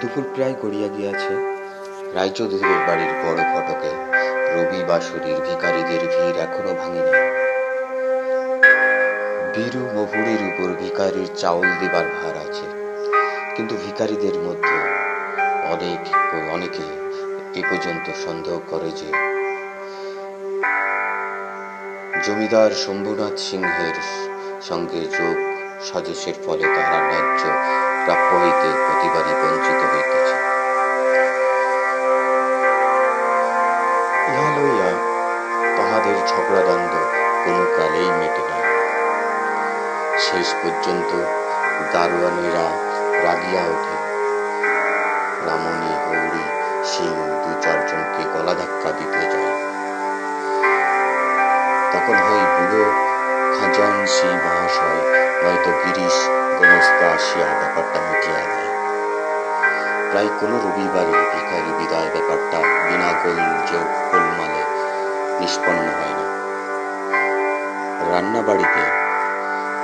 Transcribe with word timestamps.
দুপুর 0.00 0.24
প্রায় 0.34 0.54
গড়িয়া 0.62 0.88
গিয়াছে। 0.88 1.32
রায়চৌধুরীর 2.14 2.80
বাড়ির 2.88 3.12
বড় 3.22 3.40
ফটকে 3.52 3.92
রবি 4.54 4.80
বাসুরীর 4.88 5.38
ভিকারীদের 5.46 6.02
ভিড় 6.12 6.38
এখনও 6.46 6.72
ভাঙেনি। 6.74 7.12
বীরু 9.54 9.82
মহুরির 9.94 10.42
উপর 10.50 10.68
ভিকারির 10.82 11.28
চাউল 11.36 11.68
দিবার 11.80 12.06
ভার 12.16 12.34
আছে। 12.36 12.66
কিন্তু 13.56 13.74
ভিকারীদের 13.76 14.36
মধ্যে 14.46 14.76
অনেক 15.64 16.00
অনেকে 16.54 16.86
এ 17.54 17.62
পর্যন্ত 17.70 18.06
সন্দেহ 18.24 18.56
করে 18.70 18.90
যে 18.90 19.08
জমিদার 22.26 22.70
শম্ভুনাথ 22.70 23.36
সিংহের 23.38 23.98
সঙ্গে 24.60 25.00
যোগ 25.18 25.57
সাজসের 25.86 26.34
ফলে 26.46 26.66
তাহারা 26.74 27.00
ন্যায্য 27.06 27.42
প্রাপ্য 28.04 28.36
হইতে 28.36 28.68
প্রতিবারই 28.86 29.34
বঞ্চিত 29.40 29.80
হইতেছে। 29.92 30.36
ইহা 34.30 34.48
লইয়া 34.56 34.90
তাহাদের 35.76 36.16
ঝগড়াদ্বন্দ্ব 36.28 36.94
কোনো 37.44 37.64
কালেই 37.76 38.10
মেটে 38.10 38.42
নাই। 38.50 38.62
শেষ 40.18 40.54
পর্যন্ত 40.54 41.10
দারোয়ানেরা 41.92 42.66
রাগিয়া 43.24 43.62
ওঠে। 43.62 43.96
রামণী, 45.46 45.92
গৌরী, 46.06 46.44
সিং 46.84 47.12
দু 47.42 47.50
চারজনকে 47.62 48.22
গলা 48.34 48.54
ধাক্কা 48.54 48.90
দিতে 48.90 49.20
যায়। 49.20 49.56
তখন 51.92 52.16
হয় 52.26 52.46
বুড়ো 52.56 53.07
খাজানসি 53.54 54.26
মহাশয় 54.26 55.00
নয়তো 55.42 55.70
গিরিশ 55.70 56.16
গোমস্তা 56.58 57.06
আসিয়া 57.14 57.46
ব্যাপারটা 57.46 57.98
মিটিয়া 58.00 58.40
দেয় 58.40 58.68
প্রায় 60.10 60.30
কোনো 60.40 60.56
রবিবারই 60.58 61.14
ভিখারি 61.32 61.72
বিদায় 61.78 62.10
ব্যাপারটা 62.14 62.58
বিনা 62.58 63.10
গোল 63.22 63.38
যে 63.66 63.78
গোলমালে 64.10 64.62
নিষ্পন্ন 65.40 65.86
হয় 65.98 66.14
না। 66.18 66.26
রান্না 68.12 68.42
বাড়িতে 68.42 68.82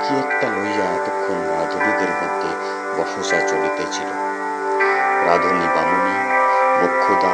কি 0.03 0.13
একটা 0.19 0.47
লইয়া 0.47 0.85
এতক্ষণ 0.95 1.37
রাধুনীদের 1.57 2.09
মধ্যে 2.09 2.49
বসসা 2.97 3.39
চলিতেছিল। 3.47 4.09
রাধুনী 5.27 5.67
বামুনি, 5.75 6.17
মুখ্যদা, 6.81 7.33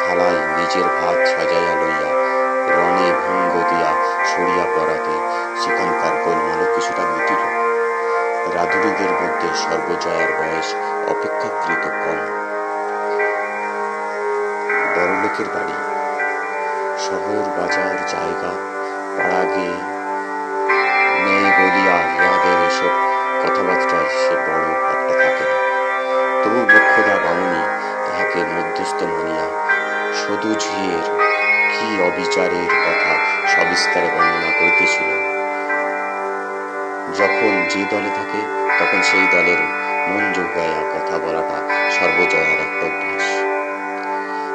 থালায় 0.00 0.40
নিজের 0.58 0.82
ভাত 0.82 1.18
সাজাইয়া 1.26 1.74
লইয়া 1.74 2.13
রণে 2.68 3.08
ভঙ্গ 3.12 3.54
দিয়া 3.70 3.90
সরিয়া 4.26 4.66
পড়াতে 4.76 5.14
সেখানকার 5.62 6.14
গোলমালও 6.24 6.74
কিছুটা 6.74 7.02
মিটিল। 7.02 7.42
রাধুনীদের 8.56 9.12
মধ্যে 9.12 9.48
সর্বজয়ার 9.56 10.30
বয়স 10.38 10.74
অপেক্ষাকৃত 11.08 11.84
কম। 11.86 12.18
বড়লোকের 14.94 15.48
বাড়ি। 15.54 15.76
শহর, 16.98 17.44
বাজার, 17.58 17.94
জায়গা 18.08 18.50
পাড়া 19.18 19.44
গিয়ে 19.44 19.76
মেয়ে 21.24 21.50
বলিয়া 21.58 21.96
ইহাদের 22.14 22.58
এসব 22.66 22.92
কথাবার্তায় 23.42 24.08
সে 24.08 24.34
বড় 24.46 24.66
একটা 24.94 25.14
থাকে 25.22 25.44
না। 25.50 25.56
তবু 26.44 26.60
মুখ্যদা 26.60 27.16
বামুনি 27.24 27.62
তাহাকে 28.06 28.40
মধ্যস্থ 28.54 29.02
মানিয়া 29.02 29.46
সদু 30.14 30.54
ঝিয়ের 30.54 31.34
কি 31.74 32.02
অবিচারের 32.02 32.68
কথা 32.86 33.12
সবিস্তারে 33.56 34.06
বর্ণনা 34.06 34.50
করিতেছিল। 34.60 35.10
যখন 37.14 37.66
যে 37.70 37.84
দলে 37.90 38.10
থাকে, 38.16 38.40
তখন 38.78 39.02
সেই 39.02 39.26
দলের 39.32 39.60
মন 40.08 40.32
যোগাইয়া 40.32 40.82
কথা 40.94 41.18
বলাটা 41.18 41.58
সর্বজয়ার 41.90 42.60
একটা 42.60 42.86
অভ্যাস। 42.86 43.26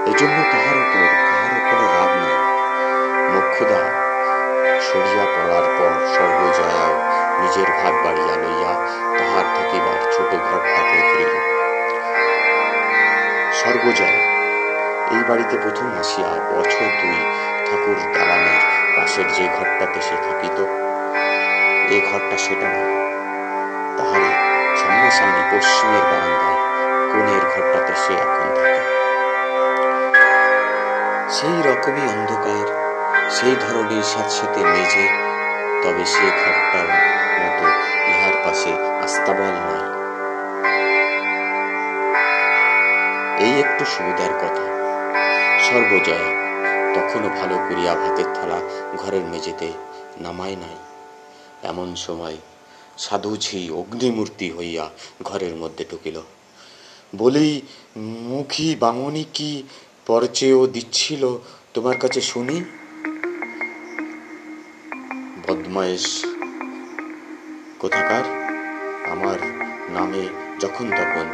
এই 0.08 0.14
জন্য 0.18 0.38
তাহার 0.52 0.78
উপর 0.78 1.08
কাহার 1.30 1.60
কোনো 1.72 1.86
রাগ 1.94 2.12
নাই। 2.24 2.38
মুখ্যদা 3.34 3.82
সরিয়া 4.82 5.26
পড়ার 5.26 5.68
পর 5.78 5.92
সর্বজয়াও 6.16 6.94
নিজের 7.42 7.70
ভাগ 7.84 7.94
বাড়িয়া 8.06 8.36
লইয়া 8.36 8.74
তাহার 9.18 9.46
থাকিবার 9.56 10.12
ছোট 10.12 10.30
ঘরটাকে 10.30 10.98
ফিরিল। 11.10 11.34
সর্বজয়া 13.54 14.39
এই 15.16 15.24
বাড়িতে 15.30 15.56
প্রথম 15.58 15.88
আসিয়া 16.00 16.32
বছর 16.52 16.90
দুই 17.02 17.18
ঠাকুর 17.68 17.98
দালানের 18.14 18.62
পাশের 18.96 19.28
যে 19.38 19.46
ঘরটাতে 19.58 20.00
সে 20.02 20.16
থাকিত 20.26 20.58
এই 21.90 22.02
ঘরটা 22.10 22.38
সেটা 22.38 22.68
নয়। 22.74 22.94
তাহারই 23.98 24.32
সামনাসামনি 24.80 25.44
পশ্চিমের 25.52 26.04
বারান্দায় 26.12 26.60
কোণের 27.12 27.44
ঘরটাতে 27.54 27.94
সে 28.04 28.14
এখন 28.14 28.48
থাকে। 28.56 28.82
সেই 31.30 31.58
রকমই 31.68 32.06
অন্ধকার, 32.14 32.68
সেই 33.30 33.56
ধরনের 33.56 34.04
স্যাঁতস্যাঁতে 34.04 34.62
মেঝে, 34.64 35.06
তবে 35.84 36.04
সে 36.06 36.28
ঘরটার 36.42 36.88
মতো 37.40 37.66
ইহার 38.12 38.36
পাশে 38.44 38.72
আস্তাবল 39.04 39.54
নাই 39.68 39.84
এই 43.46 43.54
একটু 43.64 43.84
সুবিধার 43.86 44.34
কথা। 44.44 44.79
সর্বজয়া। 45.70 46.20
তখনও 46.96 47.30
ভালো 47.30 47.56
করিয়া 47.70 47.96
ভাতের 47.96 48.26
থালা 48.26 48.60
ঘরের 48.98 49.22
মেঝেতে 49.22 49.72
নামায় 50.22 50.56
নাই। 50.56 50.76
এমন 51.64 51.96
সময় 51.96 52.38
সাধুঝি 52.98 53.70
অগ্নিমূর্তি 53.70 54.52
হইয়া 54.52 54.90
ঘরের 55.24 55.56
মধ্যে 55.56 55.86
ঢুকিল। 55.92 56.22
বলি 57.16 57.62
মুখী 57.98 58.76
বামনি 58.76 59.26
কি 59.34 59.64
পরচেও 60.08 60.68
দিচ্ছিল 60.68 61.38
তোমার 61.74 61.98
কাছে 61.98 62.22
শুনি? 62.22 62.64
বদমায়েশ, 65.48 66.26
কোথাকার? 67.80 68.26
আমার 69.12 69.40
নামে 69.90 70.24
যখন 70.60 70.86
তখন 70.90 71.26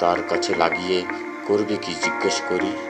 তার 0.00 0.18
কাছে 0.28 0.54
লাগিয়ে 0.54 1.02
করবে 1.46 1.76
কি 1.76 1.92
জিজ্ঞেস 1.94 2.42
করি? 2.48 2.89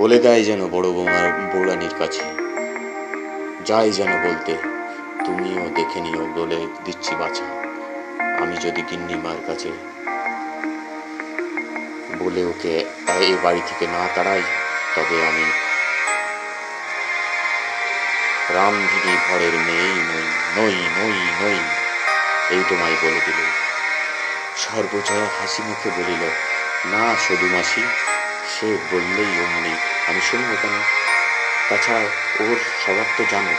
বলে 0.00 0.18
দেয় 0.24 0.42
যেন 0.48 0.60
বড় 0.74 0.88
বৌমার 0.96 1.28
বৌরানির 1.52 1.94
কাছে। 2.00 2.24
যাই 3.68 3.88
যেন 3.98 4.10
বলতে, 4.24 4.54
তুমিও 5.26 5.64
দেখে 5.78 6.00
নিও 6.04 6.24
বলে 6.38 6.60
দিচ্ছি 6.84 7.12
বাছা। 7.20 7.46
আমি 8.42 8.56
যদি 8.64 8.80
গিন্নি 8.90 9.16
মার 9.24 9.40
কাছে 9.48 9.70
বলে 12.20 12.42
ওকে 12.52 12.74
এ 13.28 13.34
বাড়ি 13.44 13.62
থেকে 13.68 13.84
না 13.94 14.02
তাড়াই, 14.14 14.44
তবে 14.94 15.16
আমি 15.30 15.46
রামধিনী 18.56 19.14
ঘরের 19.26 19.54
মেয়েই 19.66 19.98
নই 20.10 20.26
নই 20.56 20.76
নই 20.98 21.18
নই, 21.42 21.60
এই 22.54 22.62
তোমায় 22.68 22.96
বলে 23.02 23.20
দিল। 23.26 23.40
সর্বজয়া 24.62 25.26
হাসি 25.36 25.60
মুখে 25.68 25.90
বলিল, 25.98 26.22
না 26.92 27.04
সদু 27.24 27.46
মাসি 27.54 27.84
সে 28.48 28.78
বললেই 28.90 29.42
অমনি 29.42 29.76
আমি 30.06 30.20
শুনব 30.20 30.56
কেন? 30.62 30.82
তাছাড়া 31.68 32.00
ওর 32.40 32.56
স্বভাব 32.84 33.06
তো 33.16 33.24
জানো, 33.30 33.54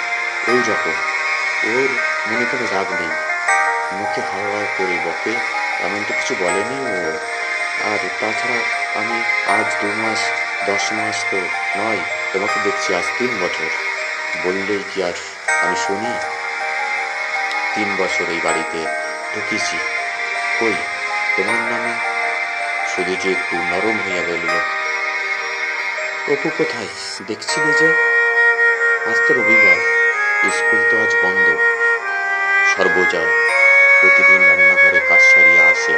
ও 0.51 0.61
যখন, 0.67 0.93
ওর 1.63 1.89
মনে 2.27 2.45
কোনো 2.51 2.65
রাগ 2.75 2.91
নেই। 2.91 3.09
মুখে 3.91 4.21
হাওয়া 4.21 4.65
করে 4.77 4.97
বকে, 5.05 5.31
এমন 5.85 6.03
তো 6.07 6.13
কিছু 6.13 6.35
বলেনি 6.39 7.07
ও। 7.07 7.17
আর 7.93 7.97
তাছাড়া 8.21 8.59
আমি 8.99 9.23
আজ 9.59 9.81
দু 9.81 9.87
মাস, 9.87 10.19
দশ 10.65 10.91
মাস 10.91 11.25
তো 11.31 11.37
নয়, 11.77 11.97
তোমাকে 12.33 12.59
দেখছি 12.63 12.95
আজ 12.95 13.03
তিন 13.17 13.39
বছর। 13.41 13.69
বললেই 14.43 14.83
কি 14.93 15.03
আর 15.03 15.13
আমি 15.63 15.75
শুনি? 15.75 16.13
তিন 17.75 17.95
বছর 17.97 18.31
এই 18.31 18.39
বাড়িতে 18.43 18.85
ঢুকেছি। 19.35 19.77
কই, 20.59 20.73
তোমার 21.37 21.55
নামে? 21.55 22.15
শুধু 22.95 23.15
যে 23.15 23.31
একটু 23.31 23.57
নরম 23.57 23.97
হইয়া 24.05 24.21
বলিল 24.21 24.59
অপু 26.33 26.49
কোথায়? 26.57 26.91
দেখছিলে 27.27 27.71
যে? 27.79 27.89
আজ 29.09 29.17
তো 29.27 29.31
রবিবার, 29.37 29.79
স্কুল 30.57 30.81
তো 30.89 30.95
আজ 31.03 31.11
বন্ধ। 31.23 31.45
সর্বজয়া 32.71 33.23
প্রতিদিন 33.99 34.41
রান্নাঘরে 34.49 35.01
কাজ 35.09 35.21
সারিয়া 35.31 35.63
আসে, 35.73 35.95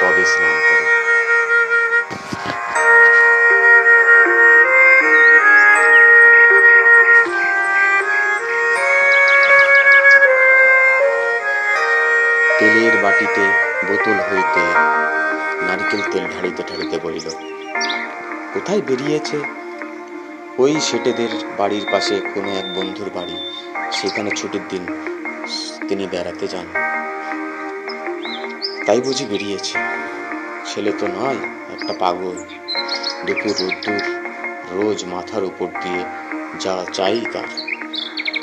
তবে 0.00 0.24
স্নান 0.32 0.56
করে। 0.68 0.86
তেলের 12.58 12.94
বাটিতে 13.02 13.44
বোতল 13.88 14.18
হইতে 14.28 14.64
নারকেল 15.66 16.02
তেল 16.12 16.24
ঢালিতে 16.32 16.62
ঢালিতে 16.70 16.96
বলিল 16.98 17.28
কোথায় 18.54 18.80
বেরিয়েছে? 18.80 19.40
ওই 20.58 20.80
সেটেদের 20.80 21.28
বাড়ির 21.58 21.86
পাশে 21.92 22.20
কোনো 22.34 22.50
এক 22.56 22.74
বন্ধুর 22.74 23.10
বাড়ি। 23.14 23.52
সেখানে 23.92 24.30
ছুটির 24.30 24.60
দিন 24.68 24.86
তিনি 25.88 26.06
বেড়াতে 26.06 26.48
যান। 26.48 26.66
তাই 28.86 29.00
বুঝি 29.00 29.24
বেরিয়েছে। 29.24 29.78
ছেলে 30.64 30.92
তো 30.98 31.06
নয়, 31.06 31.36
একটা 31.72 31.94
পাগল। 31.98 32.36
দুপুর 33.26 33.52
রোদ্দুর, 33.60 34.02
রোজ 34.70 35.04
মাথার 35.04 35.44
উপর 35.44 35.66
দিয়ে 35.66 36.04
যা 36.60 36.84
চাই 36.92 37.24
তার। 37.32 37.48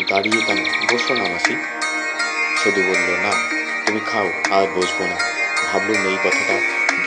দাঁড়িয়ে 0.10 0.42
কেন? 0.46 0.66
বসো 0.94 1.14
না 1.14 1.24
মাসি। 1.24 1.56
শুধু 2.64 2.82
বলল, 2.82 3.16
না, 3.22 3.32
তুমি 3.86 4.00
খাও, 4.00 4.30
আর 4.52 4.68
বসবো 4.76 5.06
না। 5.06 5.16
ভাবলুম 5.74 6.08
এই 6.08 6.18
কথাটা 6.24 6.60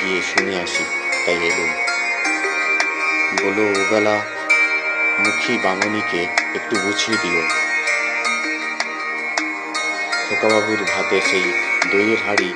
গিয়ে 0.02 0.22
শুনে 0.22 0.60
আসি। 0.62 0.84
তাই 1.26 1.34
এলুম 1.34 1.91
বলো 3.40 3.64
ওবেলা, 3.81 4.17
মুখী 5.19 5.58
বামনিকে 5.58 6.23
একটু 6.55 6.76
বুঝিয়ে 6.76 7.19
দিও। 7.23 7.43
খোকাবাবুর 10.29 10.79
ভাতে 10.82 11.20
সেই 11.20 11.46
দইয়ের 11.93 12.20
হাড়ি, 12.26 12.55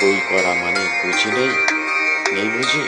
বই 0.00 0.20
করা 0.28 0.54
মানে 0.54 0.82
বুঝি 1.02 1.30
নেই? 1.30 1.52
নেই 2.32 2.48
বুঝি? 2.48 2.84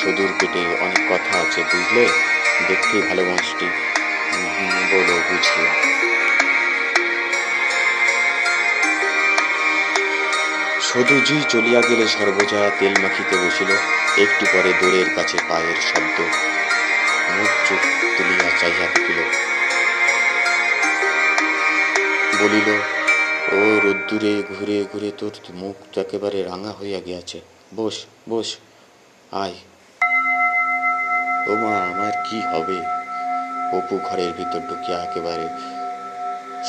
সদূর 0.00 0.32
পেটে 0.40 0.62
অনেক 0.80 1.02
কথা 1.08 1.38
আছে 1.40 1.60
বুঝলে 1.62 2.04
দেখতে 2.68 3.00
ভালোবাসটি 3.00 3.66
বলো 4.90 5.16
বুঝিয়ে 5.30 5.90
সদুজি 10.90 11.36
চলিয়া 11.52 11.80
গেলে 11.88 12.06
সর্বজয়া 12.16 12.70
তেল 12.78 12.94
মাখিতে 13.02 13.36
বসিল। 13.42 13.70
একটু 14.24 14.44
পরে 14.52 14.72
দূরের 14.80 15.08
কাছে 15.16 15.36
পায়ের 15.48 15.78
শব্দ 15.90 16.18
মুখ 17.36 17.52
চোখ 17.66 17.82
তুলিয়া 18.16 18.48
চাইয়া 18.60 18.86
দেখিল 18.94 19.18
বলিল, 22.40 22.68
ও 23.56 23.60
রোদ্দুরে, 23.84 24.34
ঘুরে 24.52 24.78
ঘুরে 24.92 25.10
তোর 25.18 25.34
মুখ 25.60 25.76
একেবারে 26.02 26.38
রাঙা 26.42 26.72
হইয়া 26.80 27.00
গিয়াছে। 27.06 27.38
বস 27.76 27.96
বস, 28.28 28.48
আয়। 29.44 29.56
ও 31.50 31.52
মা 31.62 31.72
আমার 31.90 32.14
কি 32.26 32.38
হবে? 32.50 32.78
অপু 33.78 33.96
ঘরের 34.06 34.30
ভিতর 34.38 34.60
ঢুকিয়া 34.68 34.98
একেবারে 35.06 35.46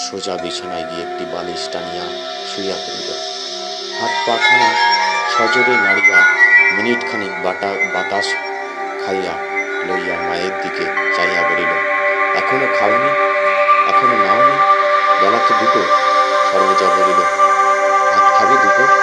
সোজা 0.05 0.35
বিছানায় 0.43 0.85
গিয়ে 0.89 1.03
একটি 1.07 1.23
বালিশ 1.33 1.63
টানিয়া 1.73 2.05
শুইয়া 2.49 2.77
পড়িল। 2.85 3.30
হাত 4.01 4.15
পাখানা 4.27 4.69
সজোরে 5.33 5.75
নাড়িয়া 5.77 6.19
মিনিট 6.71 7.01
খানিক 7.11 7.33
বাটা 7.43 7.69
বাতাস 7.93 8.27
খাইয়া 9.05 9.33
লইয়া 9.87 10.15
মায়ের 10.29 10.53
দিকে 10.63 10.85
চাইয়া 11.15 11.41
বলিল 11.49 11.71
এখনও 12.35 12.67
খাওনি, 12.79 13.11
এখনও 13.87 14.15
নাওনি 14.25 14.57
বেলা 15.21 15.39
তো 15.47 15.53
দুটো, 15.59 15.81
সর্বজা 16.51 16.87
বলিল, 16.95 17.19
ভাত 18.11 18.25
খাবে 18.37 18.55
দুটো? 18.63 19.00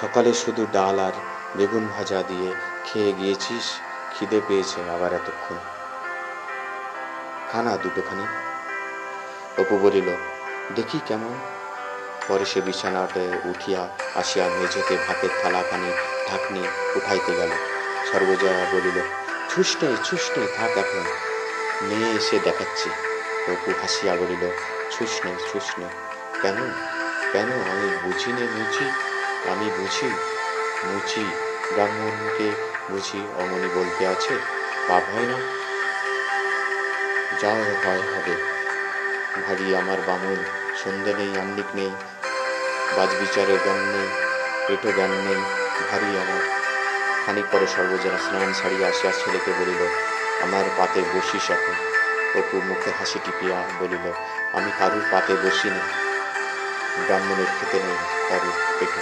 সকালে 0.00 0.34
শুধু 0.34 0.66
ডাল 0.72 0.98
আর 0.98 1.12
বেগুন 1.56 1.88
ভাজা 1.88 2.22
দিয়ে 2.22 2.54
খেয়ে 2.84 3.12
গিয়েছিস, 3.12 3.66
খিদে 4.14 4.40
পেয়েছে 4.48 4.90
আবার 4.94 5.12
এতক্ষণ। 5.12 5.58
খানা 7.52 7.76
দুটোখানি। 7.76 8.26
অপু 9.60 9.78
বলিল, 9.78 10.08
দেখি 10.74 11.00
কেমন? 11.06 11.34
পরে 12.28 12.44
সে 12.44 12.60
বিছানাতে 12.60 13.22
উঠিয়া 13.44 13.88
আসিয়া 14.14 14.46
মেঝেতে 14.48 14.96
ভাতের 15.08 15.32
থালাখানি 15.42 15.90
ঢাকনি 16.28 16.62
উঠাইতে 16.96 17.32
গেল। 17.34 17.50
সর্বজয়া 18.12 18.66
বলিল 18.72 18.98
ছুস 19.48 19.70
নেই 20.36 20.48
থাক 20.56 20.72
এখন। 20.82 21.04
মেয়ে 21.82 22.10
এসে 22.16 22.38
দেখাচ্ছি। 22.38 22.88
অপু 23.52 23.70
হাসিয়া 23.82 24.16
বলিল 24.16 24.44
ছুস 24.90 25.14
নেই 25.24 25.36
কেন? 26.42 26.58
কেন? 27.32 27.48
আমি 27.70 27.88
বুঝি 28.02 28.30
নে 28.32 28.44
মুচি 28.56 29.09
আমি 29.48 29.70
বুঝি, 29.78 30.08
মুচি 30.84 31.24
ব্রাহ্মণকে 31.74 32.48
বুঝি 32.90 33.20
অমনি 33.38 33.68
বলতে 33.74 34.06
আছে, 34.06 34.34
পাপ 34.88 35.04
হয় 35.14 35.26
না? 35.26 35.38
যা 37.40 37.52
হয় 37.84 38.02
হবে। 38.12 38.34
ভারী 39.46 39.74
আমার 39.74 39.98
বামুন, 40.06 40.44
সন্ধে 40.84 41.12
নেই 41.14 41.38
আন্নিক 41.38 41.66
নেই, 41.74 41.92
বাজ 42.96 43.10
বিচারের 43.20 43.58
জ্ঞান 43.64 43.80
নেই, 43.94 44.08
পেটো 44.66 44.92
জ্ঞান 44.92 45.10
নেই, 45.10 45.40
ভারী 45.90 46.10
আমার। 46.22 46.42
খানিক 47.26 47.46
পরে 47.52 47.66
সর্বজনা 47.66 48.18
স্নান 48.18 48.52
ছাড়িয়া 48.52 48.88
আসিয়া 48.88 49.12
ছেলেকে 49.12 49.52
বলিল, 49.60 49.82
আমার 50.42 50.64
পাতে 50.78 51.00
বসিস 51.14 51.50
এখন। 51.50 51.76
অপু 52.38 52.56
মুখে 52.68 52.90
হাসি 52.98 53.18
টিপিয়া 53.24 53.58
বলিল, 53.80 54.06
আমি 54.56 54.70
কারুর 54.78 55.04
পাতে 55.12 55.34
বসি 55.34 55.68
না 55.70 55.82
ব্রাহ্মণের 57.06 57.50
খেতে 57.60 57.78
নেই 57.78 57.98
কারুর 58.28 58.56
পেটে। 58.78 59.00